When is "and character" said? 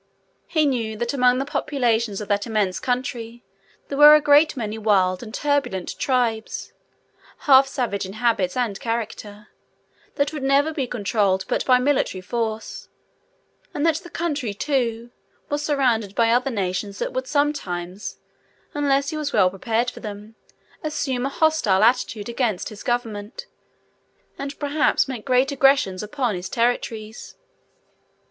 8.57-9.49